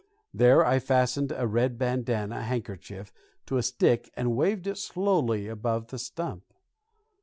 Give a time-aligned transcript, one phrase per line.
[0.33, 3.13] There I fastened a red bandanna handkerchief
[3.45, 6.43] to a stick and waved it slowly above the stump.